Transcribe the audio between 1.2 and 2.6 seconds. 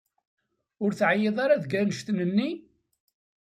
ara deg annect-nni?